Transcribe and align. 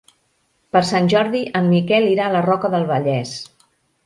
Per 0.75 0.81
Sant 0.91 1.09
Jordi 1.13 1.41
en 1.59 1.69
Miquel 1.75 2.09
irà 2.15 2.27
a 2.31 2.35
la 2.37 2.43
Roca 2.49 2.73
del 2.79 2.89
Vallès. 2.95 3.37